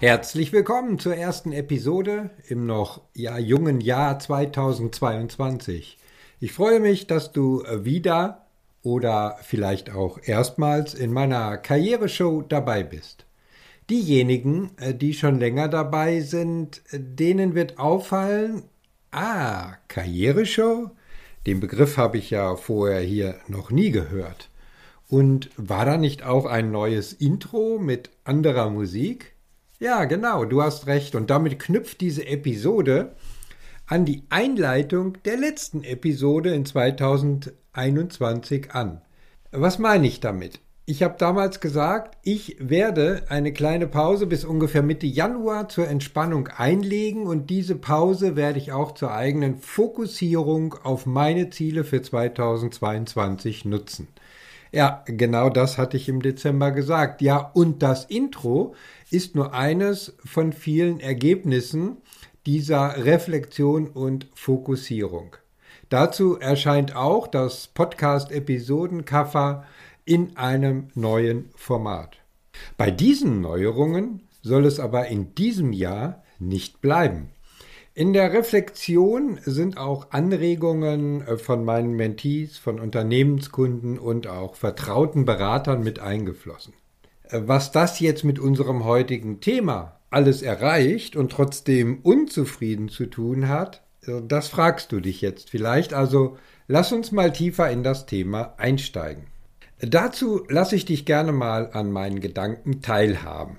[0.00, 5.98] Herzlich willkommen zur ersten Episode im noch ja, jungen Jahr 2022.
[6.40, 8.46] Ich freue mich, dass du wieder
[8.82, 13.26] oder vielleicht auch erstmals in meiner Karriereshow dabei bist.
[13.90, 18.62] Diejenigen, äh, die schon länger dabei sind, denen wird auffallen,
[19.10, 20.92] ah, Karriereshow?
[21.46, 24.48] Den Begriff habe ich ja vorher hier noch nie gehört.
[25.10, 29.34] Und war da nicht auch ein neues Intro mit anderer Musik?
[29.82, 31.14] Ja, genau, du hast recht.
[31.14, 33.12] Und damit knüpft diese Episode
[33.86, 39.00] an die Einleitung der letzten Episode in 2021 an.
[39.52, 40.60] Was meine ich damit?
[40.84, 46.48] Ich habe damals gesagt, ich werde eine kleine Pause bis ungefähr Mitte Januar zur Entspannung
[46.48, 53.64] einlegen und diese Pause werde ich auch zur eigenen Fokussierung auf meine Ziele für 2022
[53.64, 54.08] nutzen.
[54.72, 57.22] Ja, genau das hatte ich im Dezember gesagt.
[57.22, 58.74] Ja, und das Intro
[59.10, 61.98] ist nur eines von vielen Ergebnissen
[62.46, 65.36] dieser Reflexion und Fokussierung.
[65.88, 69.64] Dazu erscheint auch das Podcast-Episoden-Cover
[70.04, 72.18] in einem neuen Format.
[72.76, 77.30] Bei diesen Neuerungen soll es aber in diesem Jahr nicht bleiben.
[77.92, 85.24] In der Reflexion sind auch Anregungen äh, von meinen Mentees, von Unternehmenskunden und auch vertrauten
[85.24, 86.72] Beratern mit eingeflossen.
[87.32, 93.82] Was das jetzt mit unserem heutigen Thema alles erreicht und trotzdem unzufrieden zu tun hat,
[94.06, 95.94] äh, das fragst du dich jetzt vielleicht.
[95.94, 99.26] Also lass uns mal tiefer in das Thema einsteigen.
[99.80, 103.56] Dazu lasse ich dich gerne mal an meinen Gedanken teilhaben.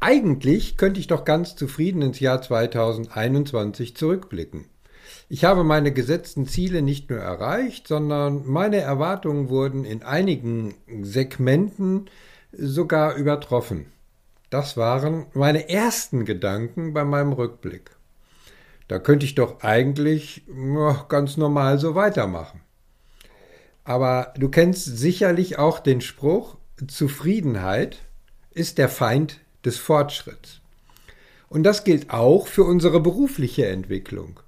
[0.00, 4.64] Eigentlich könnte ich doch ganz zufrieden ins Jahr 2021 zurückblicken.
[5.28, 12.06] Ich habe meine gesetzten Ziele nicht nur erreicht, sondern meine Erwartungen wurden in einigen Segmenten
[12.52, 13.86] sogar übertroffen.
[14.50, 17.92] Das waren meine ersten Gedanken bei meinem Rückblick.
[18.88, 20.42] Da könnte ich doch eigentlich
[21.08, 22.60] ganz normal so weitermachen.
[23.84, 26.56] Aber du kennst sicherlich auch den Spruch,
[26.86, 27.98] Zufriedenheit
[28.50, 30.60] ist der Feind des Fortschritts.
[31.48, 34.40] Und das gilt auch für unsere berufliche Entwicklung.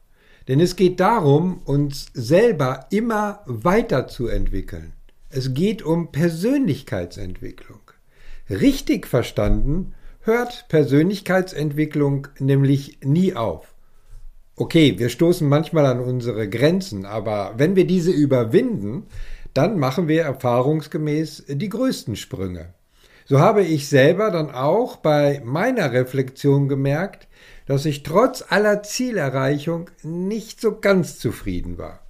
[0.48, 4.92] Denn es geht darum, uns selber immer weiterzuentwickeln.
[5.28, 7.81] Es geht um Persönlichkeitsentwicklung.
[8.52, 13.74] Richtig verstanden hört Persönlichkeitsentwicklung nämlich nie auf.
[14.56, 19.06] Okay, wir stoßen manchmal an unsere Grenzen, aber wenn wir diese überwinden,
[19.54, 22.74] dann machen wir erfahrungsgemäß die größten Sprünge.
[23.24, 27.28] So habe ich selber dann auch bei meiner Reflexion gemerkt,
[27.64, 32.01] dass ich trotz aller Zielerreichung nicht so ganz zufrieden war.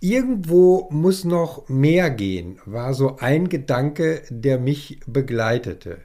[0.00, 5.98] Irgendwo muss noch mehr gehen, war so ein Gedanke, der mich begleitete.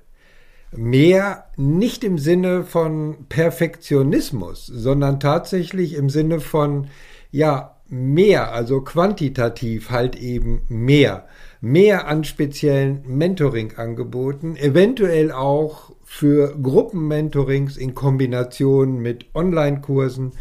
[0.76, 6.88] Mehr nicht im Sinne von Perfektionismus, sondern tatsächlich im Sinne von,
[7.32, 11.26] ja, mehr, also quantitativ halt eben mehr
[11.66, 20.34] mehr an speziellen Mentoring-Angeboten, eventuell auch für Gruppenmentorings in Kombination mit Online-Kursen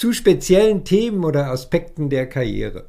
[0.00, 2.88] zu speziellen Themen oder Aspekten der Karriere.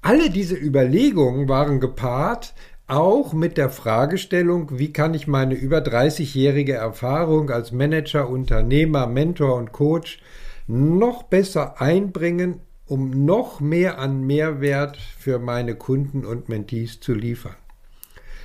[0.00, 2.54] Alle diese Überlegungen waren gepaart
[2.86, 9.56] auch mit der Fragestellung, wie kann ich meine über 30-jährige Erfahrung als Manager, Unternehmer, Mentor
[9.56, 10.22] und Coach
[10.66, 17.54] noch besser einbringen um noch mehr an Mehrwert für meine Kunden und Mentees zu liefern.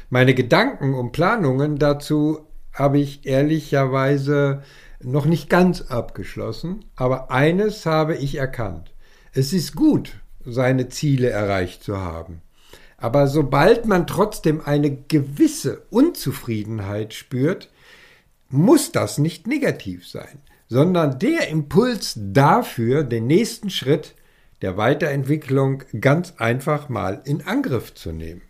[0.09, 2.45] Meine Gedanken und Planungen dazu
[2.75, 4.63] habe ich ehrlicherweise
[5.05, 8.93] noch nicht ganz abgeschlossen, aber eines habe ich erkannt.
[9.34, 10.13] Es ist gut,
[10.46, 12.41] seine Ziele erreicht zu haben.
[12.97, 17.69] Aber sobald man trotzdem eine gewisse Unzufriedenheit spürt,
[18.49, 24.16] muss das nicht negativ sein, sondern der Impuls dafür, den nächsten Schritt
[24.61, 28.41] der Weiterentwicklung ganz einfach mal in Angriff zu nehmen.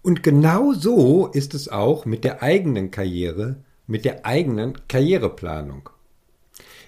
[0.00, 5.88] Und genau so ist es auch mit der eigenen Karriere, mit der eigenen Karriereplanung.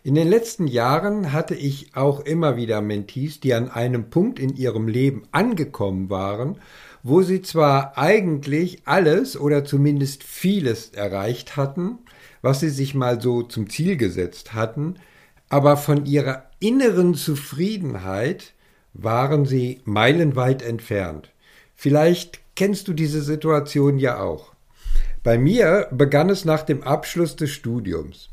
[0.02, 4.54] In den letzten Jahren hatte ich auch immer wieder Mentees, die an einem Punkt in
[4.54, 6.58] ihrem Leben angekommen waren,
[7.02, 11.98] wo sie zwar eigentlich alles oder zumindest vieles erreicht hatten,
[12.42, 14.96] was sie sich mal so zum Ziel gesetzt hatten,
[15.48, 18.52] aber von ihrer inneren Zufriedenheit
[18.92, 21.30] waren sie meilenweit entfernt.
[21.74, 24.53] Vielleicht kennst du diese Situation ja auch.
[25.24, 28.28] Bei mir begann es nach dem Abschluss des Studiums.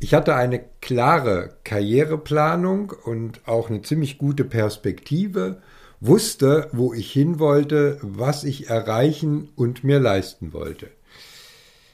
[0.00, 5.60] Ich hatte eine klare Karriereplanung und auch eine ziemlich gute Perspektive,
[6.00, 10.88] wusste, wo ich hin wollte, was ich erreichen und mir leisten wollte.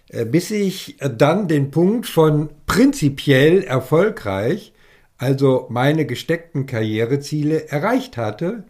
[0.09, 4.73] Äh, bis ich dann den Punkt von prinzipiell erfolgreich,
[5.19, 8.65] also meine gesteckten Karriereziele erreicht hatte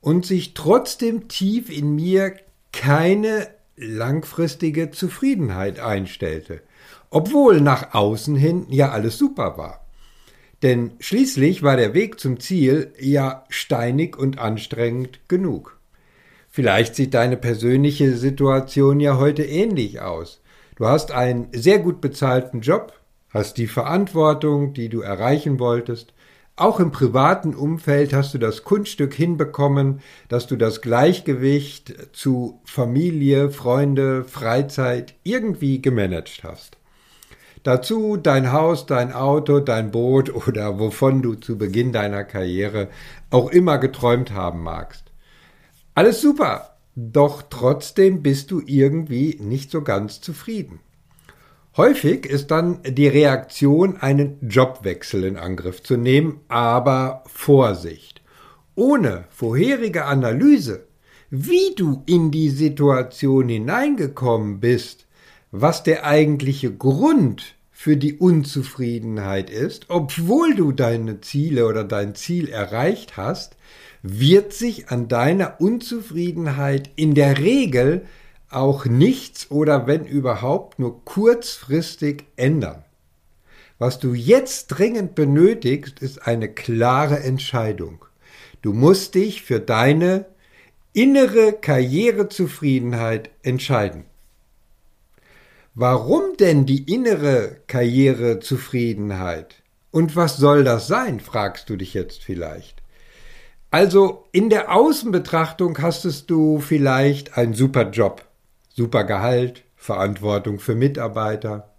[0.00, 2.34] und sich trotzdem tief in mir
[2.72, 3.46] keine
[3.76, 6.62] langfristige Zufriedenheit einstellte
[7.12, 9.84] obwohl nach außen hin ja alles super war.
[10.62, 15.78] Denn schließlich war der Weg zum Ziel ja steinig und anstrengend genug.
[16.48, 20.40] Vielleicht sieht deine persönliche Situation ja heute ähnlich aus.
[20.76, 22.94] Du hast einen sehr gut bezahlten Job,
[23.28, 26.14] hast die Verantwortung, die du erreichen wolltest,
[26.56, 33.50] auch im privaten Umfeld hast du das Kunststück hinbekommen, dass du das Gleichgewicht zu Familie,
[33.50, 36.76] Freunde, Freizeit irgendwie gemanagt hast.
[37.62, 42.88] Dazu dein Haus, dein Auto, dein Boot oder wovon du zu Beginn deiner Karriere
[43.30, 45.04] auch immer geträumt haben magst.
[45.94, 50.80] Alles super, doch trotzdem bist du irgendwie nicht so ganz zufrieden.
[51.74, 58.20] Häufig ist dann die Reaktion, einen Jobwechsel in Angriff zu nehmen, aber Vorsicht.
[58.74, 60.84] Ohne vorherige Analyse,
[61.30, 65.06] wie du in die Situation hineingekommen bist,
[65.50, 72.50] was der eigentliche Grund für die Unzufriedenheit ist, obwohl du deine Ziele oder dein Ziel
[72.50, 73.56] erreicht hast,
[74.02, 78.04] wird sich an deiner Unzufriedenheit in der Regel
[78.54, 82.84] auch nichts oder wenn überhaupt nur kurzfristig ändern.
[83.78, 88.04] Was du jetzt dringend benötigst, ist eine klare Entscheidung.
[88.60, 90.26] Du musst dich für deine
[90.92, 94.04] innere Karrierezufriedenheit entscheiden.
[95.74, 99.62] Warum denn die innere Karrierezufriedenheit?
[99.90, 102.82] Und was soll das sein, fragst du dich jetzt vielleicht.
[103.70, 108.22] Also in der Außenbetrachtung hastest du vielleicht einen super Job,
[108.74, 111.72] super Gehalt, Verantwortung für Mitarbeiter.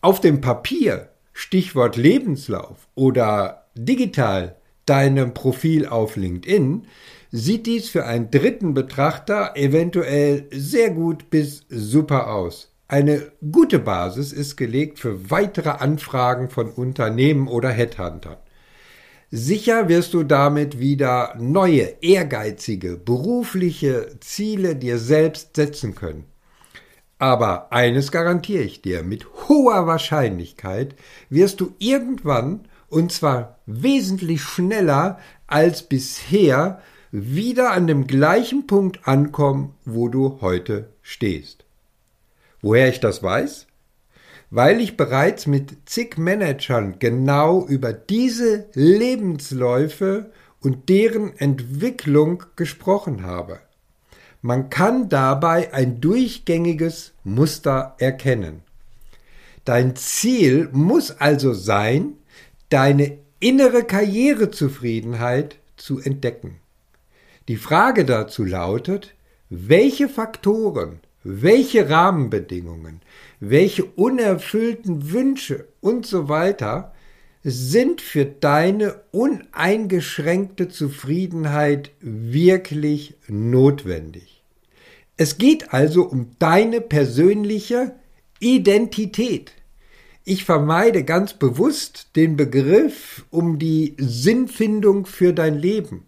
[0.00, 4.56] Auf dem Papier, Stichwort Lebenslauf oder digital
[4.86, 6.86] deinem Profil auf LinkedIn,
[7.30, 12.72] sieht dies für einen dritten Betrachter eventuell sehr gut bis super aus.
[12.88, 18.38] Eine gute Basis ist gelegt für weitere Anfragen von Unternehmen oder Headhuntern.
[19.32, 26.24] Sicher wirst du damit wieder neue, ehrgeizige, berufliche Ziele dir selbst setzen können.
[27.20, 30.96] Aber eines garantiere ich dir, mit hoher Wahrscheinlichkeit
[31.28, 36.80] wirst du irgendwann, und zwar wesentlich schneller als bisher,
[37.12, 41.64] wieder an dem gleichen Punkt ankommen, wo du heute stehst.
[42.62, 43.66] Woher ich das weiß?
[44.50, 53.60] Weil ich bereits mit zig Managern genau über diese Lebensläufe und deren Entwicklung gesprochen habe.
[54.42, 58.62] Man kann dabei ein durchgängiges Muster erkennen.
[59.64, 62.14] Dein Ziel muss also sein,
[62.70, 66.56] deine innere Karrierezufriedenheit zu entdecken.
[67.48, 69.14] Die Frage dazu lautet,
[69.48, 73.00] welche Faktoren welche Rahmenbedingungen,
[73.40, 76.92] welche unerfüllten Wünsche und so weiter
[77.42, 84.42] sind für deine uneingeschränkte Zufriedenheit wirklich notwendig.
[85.16, 87.94] Es geht also um deine persönliche
[88.40, 89.52] Identität.
[90.24, 96.04] Ich vermeide ganz bewusst den Begriff um die Sinnfindung für dein Leben.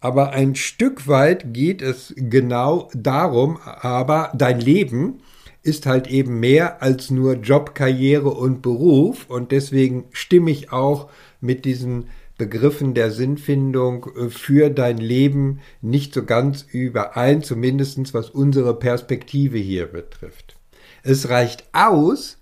[0.00, 5.20] Aber ein Stück weit geht es genau darum, aber dein Leben
[5.62, 11.10] ist halt eben mehr als nur Job, Karriere und Beruf und deswegen stimme ich auch
[11.40, 12.06] mit diesen
[12.38, 19.58] Begriffen der Sinnfindung äh, für dein Leben nicht so ganz überein, zumindest was unsere Perspektive
[19.58, 20.56] hier betrifft.
[21.02, 22.38] Es reicht aus,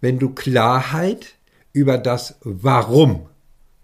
[0.00, 1.34] wenn du Klarheit
[1.72, 3.26] über das Warum,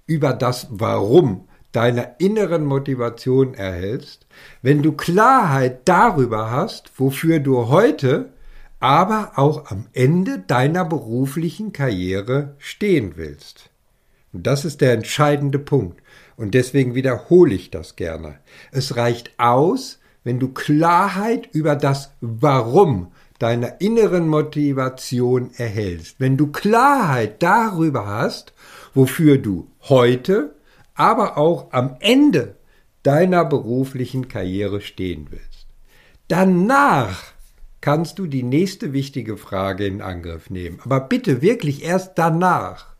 [0.06, 1.47] über das Warum
[1.78, 4.26] deiner inneren Motivation erhältst,
[4.62, 8.32] wenn du Klarheit darüber hast, wofür du heute,
[8.80, 13.70] aber auch am Ende deiner beruflichen Karriere stehen willst.
[14.32, 16.02] Und das ist der entscheidende Punkt.
[16.36, 18.40] Und deswegen wiederhole ich das gerne.
[18.72, 26.48] Es reicht aus, wenn du Klarheit über das Warum deiner inneren Motivation erhältst, wenn du
[26.48, 28.52] Klarheit darüber hast,
[28.94, 30.57] wofür du heute,
[30.98, 32.56] aber auch am Ende
[33.04, 35.66] deiner beruflichen Karriere stehen willst.
[36.26, 37.32] Danach
[37.80, 40.80] kannst du die nächste wichtige Frage in Angriff nehmen.
[40.84, 42.96] Aber bitte wirklich erst danach.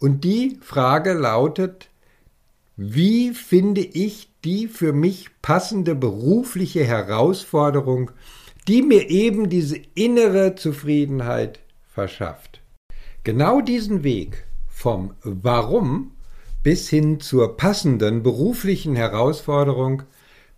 [0.00, 1.88] Und die Frage lautet,
[2.76, 8.10] wie finde ich die für mich passende berufliche Herausforderung,
[8.66, 12.60] die mir eben diese innere Zufriedenheit verschafft?
[13.22, 16.12] Genau diesen Weg vom Warum
[16.62, 20.02] bis hin zur passenden beruflichen Herausforderung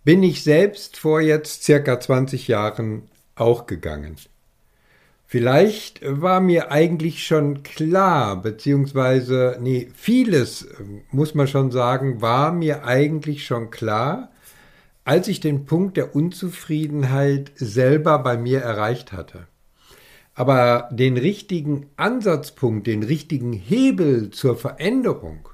[0.03, 3.03] bin ich selbst vor jetzt circa 20 Jahren
[3.35, 4.15] auch gegangen.
[5.27, 10.67] Vielleicht war mir eigentlich schon klar, beziehungsweise, nee, vieles,
[11.11, 14.31] muss man schon sagen, war mir eigentlich schon klar,
[15.05, 19.47] als ich den Punkt der Unzufriedenheit selber bei mir erreicht hatte.
[20.33, 25.47] Aber den richtigen Ansatzpunkt, den richtigen Hebel zur Veränderung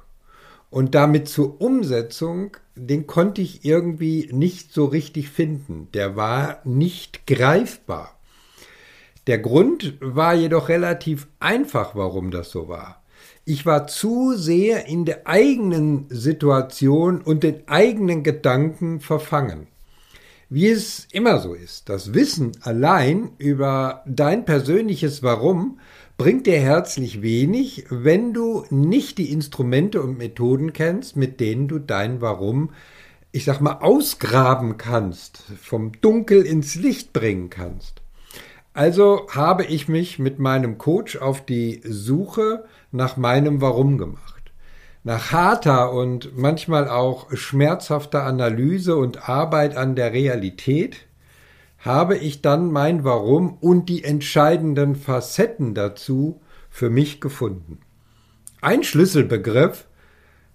[0.69, 5.88] und damit zur Umsetzung, den konnte ich irgendwie nicht so richtig finden.
[5.93, 8.17] Der war nicht greifbar.
[9.27, 13.03] Der Grund war jedoch relativ einfach, warum das so war.
[13.45, 19.67] Ich war zu sehr in der eigenen Situation und den eigenen Gedanken verfangen.
[20.50, 25.79] Wie es immer so ist, das Wissen allein über dein persönliches Warum
[26.17, 31.77] bringt dir herzlich wenig, wenn du nicht die Instrumente und Methoden kennst, mit denen du
[31.79, 32.71] dein Warum,
[33.31, 38.01] ich sag mal, ausgraben kannst, vom Dunkel ins Licht bringen kannst.
[38.74, 44.51] Also habe ich mich mit meinem Coach auf die Suche nach meinem Warum gemacht.
[45.03, 51.06] Nach harter und manchmal auch schmerzhafter Analyse und Arbeit an der Realität
[51.88, 57.79] habe ich dann mein Warum und die entscheidenden Facetten dazu für mich gefunden.
[58.62, 59.88] Ein Schlüsselbegriff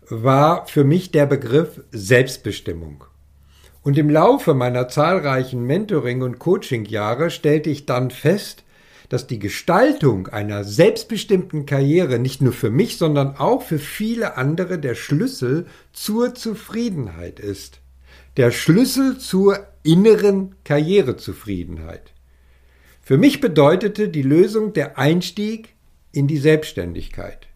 [0.09, 3.05] war für mich der Begriff Selbstbestimmung.
[3.83, 8.65] Und im Laufe meiner zahlreichen Mentoring- und Coaching-Jahre stellte ich dann fest,
[9.09, 14.79] dass die Gestaltung einer selbstbestimmten Karriere nicht nur für mich, sondern auch für viele andere
[14.79, 17.81] der Schlüssel zur Zufriedenheit ist.
[18.37, 22.12] Der Schlüssel zur inneren Karrierezufriedenheit.
[23.01, 25.75] Für mich bedeutete die Lösung der Einstieg
[26.12, 27.49] in die Selbstständigkeit.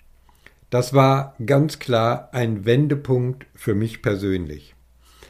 [0.70, 4.74] Das war ganz klar ein Wendepunkt für mich persönlich.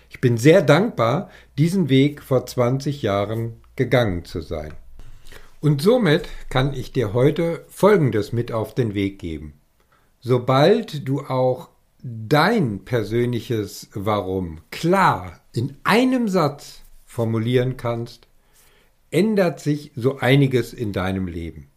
[0.08, 4.72] Ich bin sehr dankbar, diesen Weg vor 20 Jahren gegangen zu sein.
[5.60, 9.54] Und somit kann ich dir heute Folgendes mit auf den Weg geben.
[10.20, 11.68] Sobald du auch
[12.02, 18.28] dein persönliches Warum klar in einem Satz formulieren kannst,
[19.10, 21.68] ändert sich so einiges in deinem Leben.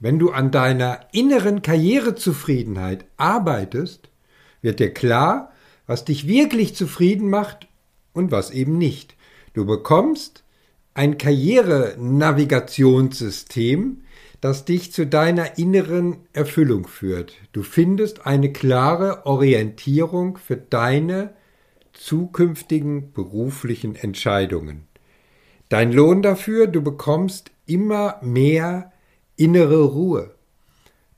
[0.00, 4.08] Wenn du an deiner inneren Karrierezufriedenheit arbeitest,
[4.62, 5.52] wird dir klar,
[5.86, 7.68] was dich wirklich zufrieden macht
[8.12, 9.16] und was eben nicht.
[9.54, 10.44] Du bekommst
[10.94, 14.02] ein Karrierenavigationssystem,
[14.40, 17.34] das dich zu deiner inneren Erfüllung führt.
[17.52, 21.34] Du findest eine klare Orientierung für deine
[21.98, 24.86] zukünftigen beruflichen Entscheidungen.
[25.68, 28.92] Dein Lohn dafür, du bekommst immer mehr
[29.36, 30.34] innere Ruhe.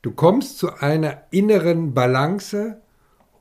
[0.01, 2.81] Du kommst zu einer inneren Balance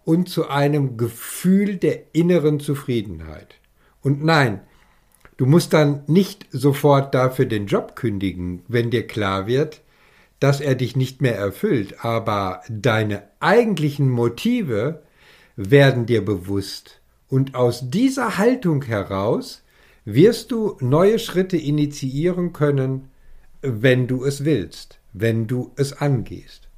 [0.04, 3.56] und zu einem Gefühl der inneren Zufriedenheit.
[4.02, 4.60] Und nein,
[5.36, 9.80] du musst dann nicht sofort dafür den Job kündigen, wenn dir klar wird,
[10.38, 15.02] dass er dich nicht mehr erfüllt, aber deine eigentlichen Motive
[15.56, 16.99] werden dir bewusst.
[17.30, 19.62] Und aus dieser Haltung heraus
[20.04, 23.08] wirst du neue Schritte initiieren können,
[23.62, 26.68] wenn du es willst, wenn du es angehst.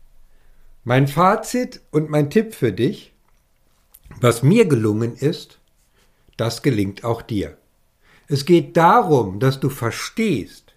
[0.85, 3.15] Mein Fazit und mein Tipp für dich,
[4.21, 5.59] was mir gelungen ist,
[6.37, 7.57] das gelingt auch dir.
[8.29, 10.75] Es geht darum, dass du verstehst,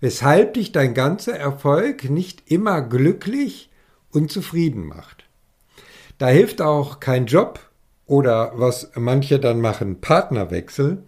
[0.00, 3.68] weshalb dich dein ganzer Erfolg nicht immer glücklich
[4.10, 5.24] und zufrieden macht.
[6.16, 7.60] Da hilft auch kein Job
[8.06, 11.02] oder was manche dann machen, Partnerwechsel.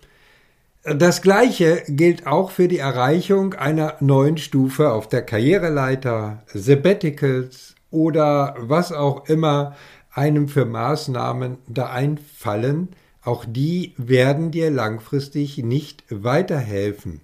[0.85, 8.55] Das Gleiche gilt auch für die Erreichung einer neuen Stufe auf der Karriereleiter, Sabbaticals oder
[8.59, 9.75] was auch immer
[10.11, 12.91] einem für Maßnahmen da einfallen,
[13.23, 17.23] auch die werden dir langfristig nicht weiterhelfen.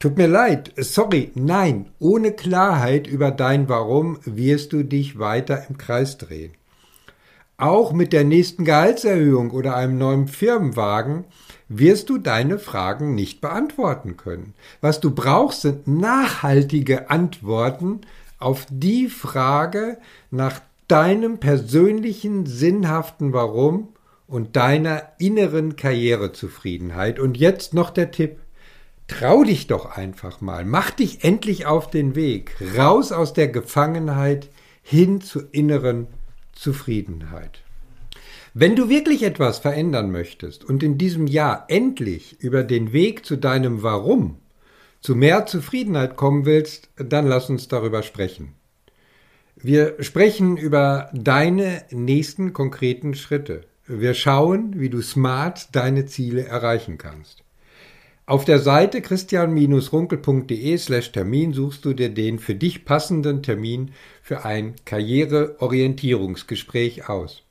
[0.00, 5.78] Tut mir leid, sorry, nein, ohne Klarheit über dein Warum wirst du dich weiter im
[5.78, 6.52] Kreis drehen.
[7.64, 11.24] Auch mit der nächsten Gehaltserhöhung oder einem neuen Firmenwagen
[11.68, 14.52] wirst du deine Fragen nicht beantworten können.
[14.82, 18.02] Was du brauchst, sind nachhaltige Antworten
[18.38, 19.96] auf die Frage
[20.30, 23.88] nach deinem persönlichen sinnhaften Warum
[24.26, 27.18] und deiner inneren Karrierezufriedenheit.
[27.18, 28.40] Und jetzt noch der Tipp.
[29.06, 30.66] Trau dich doch einfach mal.
[30.66, 32.56] Mach dich endlich auf den Weg.
[32.76, 34.50] Raus aus der Gefangenheit
[34.82, 36.08] hin zur inneren
[36.54, 37.60] Zufriedenheit.
[38.52, 43.36] Wenn du wirklich etwas verändern möchtest und in diesem Jahr endlich über den Weg zu
[43.36, 44.38] deinem Warum
[45.00, 48.54] zu mehr Zufriedenheit kommen willst, dann lass uns darüber sprechen.
[49.56, 53.62] Wir sprechen über deine nächsten konkreten Schritte.
[53.86, 57.43] Wir schauen, wie du smart deine Ziele erreichen kannst.
[58.26, 63.90] Auf der Seite christian-runkel.de slash Termin suchst du dir den für dich passenden Termin
[64.22, 67.42] für ein Karriereorientierungsgespräch aus.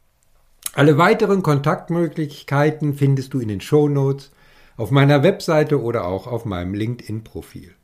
[0.74, 4.32] Alle weiteren Kontaktmöglichkeiten findest du in den Shownotes
[4.76, 7.76] auf meiner Webseite oder auch auf meinem LinkedIn-Profil.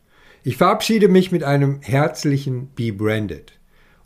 [0.43, 3.51] Ich verabschiede mich mit einem herzlichen Be Branded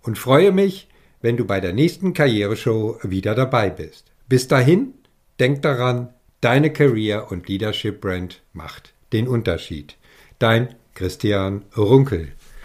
[0.01, 0.89] und freue mich,
[1.21, 4.11] wenn du bei der nächsten Karriereshow wieder dabei bist.
[4.27, 4.93] Bis dahin,
[5.39, 6.09] denk daran,
[6.43, 9.95] deine Career- und Leadership-Brand macht den Unterschied.
[10.39, 12.33] Dein Christian Runkel.